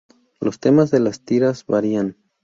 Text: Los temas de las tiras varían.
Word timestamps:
Los 0.39 0.59
temas 0.59 0.89
de 0.89 0.99
las 0.99 1.21
tiras 1.23 1.63
varían. 1.67 2.17